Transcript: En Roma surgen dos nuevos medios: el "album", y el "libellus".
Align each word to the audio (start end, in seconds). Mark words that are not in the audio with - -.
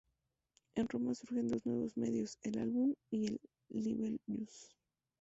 En 0.73 0.87
Roma 0.87 1.13
surgen 1.13 1.47
dos 1.47 1.63
nuevos 1.63 1.95
medios: 1.95 2.39
el 2.41 2.57
"album", 2.57 2.95
y 3.11 3.27
el 3.27 3.39
"libellus". 3.69 4.73